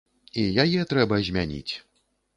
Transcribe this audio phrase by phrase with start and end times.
[0.43, 1.73] І яе трэба змяніць!